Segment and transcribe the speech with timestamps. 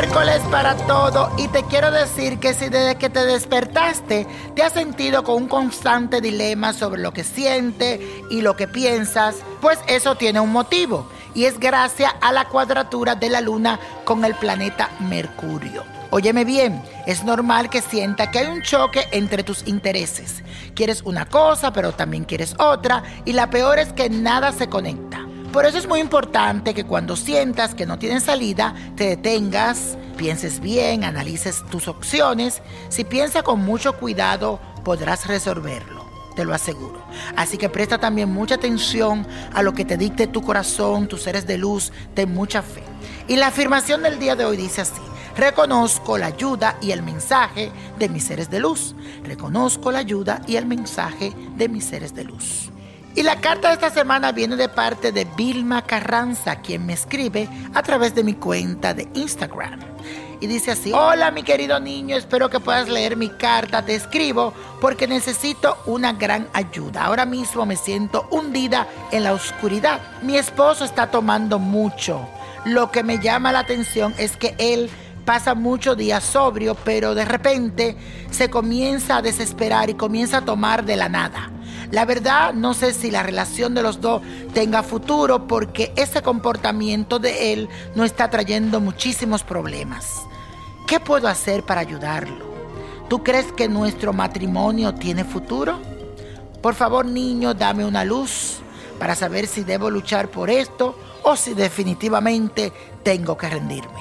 [0.00, 4.72] Miércoles para todo y te quiero decir que si desde que te despertaste te has
[4.72, 8.00] sentido con un constante dilema sobre lo que sientes
[8.30, 13.14] y lo que piensas, pues eso tiene un motivo y es gracias a la cuadratura
[13.14, 15.84] de la luna con el planeta Mercurio.
[16.08, 20.42] Óyeme bien, es normal que sienta que hay un choque entre tus intereses.
[20.74, 25.19] Quieres una cosa, pero también quieres otra, y la peor es que nada se conecta.
[25.52, 30.60] Por eso es muy importante que cuando sientas que no tienes salida, te detengas, pienses
[30.60, 32.62] bien, analices tus opciones.
[32.88, 36.06] Si piensas con mucho cuidado, podrás resolverlo,
[36.36, 37.02] te lo aseguro.
[37.36, 41.48] Así que presta también mucha atención a lo que te dicte tu corazón, tus seres
[41.48, 42.84] de luz, ten mucha fe.
[43.26, 45.00] Y la afirmación del día de hoy dice así.
[45.36, 48.94] Reconozco la ayuda y el mensaje de mis seres de luz.
[49.24, 52.69] Reconozco la ayuda y el mensaje de mis seres de luz.
[53.14, 57.48] Y la carta de esta semana viene de parte de Vilma Carranza, quien me escribe
[57.74, 59.80] a través de mi cuenta de Instagram.
[60.40, 64.54] Y dice así, hola mi querido niño, espero que puedas leer mi carta, te escribo
[64.80, 67.04] porque necesito una gran ayuda.
[67.04, 70.00] Ahora mismo me siento hundida en la oscuridad.
[70.22, 72.26] Mi esposo está tomando mucho.
[72.64, 74.88] Lo que me llama la atención es que él
[75.26, 77.96] pasa muchos días sobrio, pero de repente
[78.30, 81.50] se comienza a desesperar y comienza a tomar de la nada.
[81.90, 84.22] La verdad, no sé si la relación de los dos
[84.54, 90.22] tenga futuro porque ese comportamiento de él no está trayendo muchísimos problemas.
[90.86, 92.48] ¿Qué puedo hacer para ayudarlo?
[93.08, 95.80] ¿Tú crees que nuestro matrimonio tiene futuro?
[96.62, 98.60] Por favor, niño, dame una luz
[99.00, 104.00] para saber si debo luchar por esto o si definitivamente tengo que rendirme.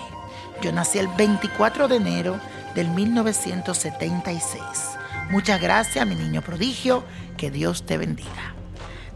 [0.62, 2.40] Yo nací el 24 de enero
[2.76, 4.99] del 1976.
[5.30, 7.04] Muchas gracias, mi niño prodigio.
[7.38, 8.56] Que Dios te bendiga.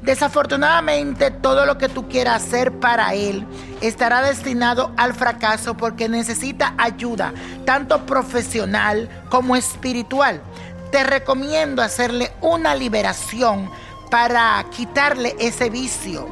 [0.03, 3.45] Desafortunadamente, todo lo que tú quieras hacer para Él
[3.81, 7.33] estará destinado al fracaso porque necesita ayuda,
[7.65, 10.41] tanto profesional como espiritual.
[10.91, 13.71] Te recomiendo hacerle una liberación
[14.11, 16.27] para quitarle ese vicio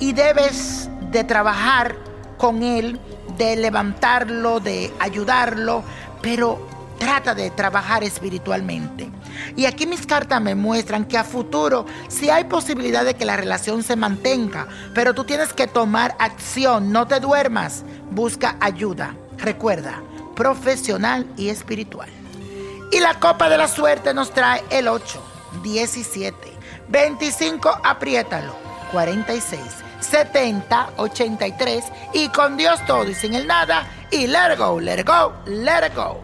[0.00, 1.94] y debes de trabajar
[2.38, 2.98] con Él,
[3.36, 5.84] de levantarlo, de ayudarlo,
[6.22, 6.73] pero
[7.04, 9.10] trata de trabajar espiritualmente.
[9.56, 13.36] Y aquí mis cartas me muestran que a futuro sí hay posibilidad de que la
[13.36, 19.14] relación se mantenga, pero tú tienes que tomar acción, no te duermas, busca ayuda.
[19.36, 20.00] Recuerda,
[20.34, 22.08] profesional y espiritual.
[22.90, 25.22] Y la copa de la suerte nos trae el 8,
[25.62, 26.34] 17,
[26.88, 28.54] 25, apriétalo,
[28.92, 29.60] 46,
[30.00, 31.84] 70, 83
[32.14, 36.23] y con Dios todo y sin el nada y let go, let go, let go.